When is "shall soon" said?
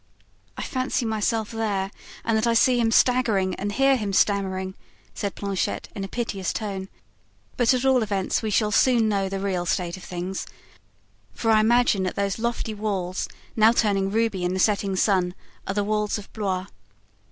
8.49-9.07